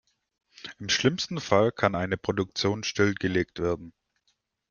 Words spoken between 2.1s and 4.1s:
Produktion stillgelegt werden.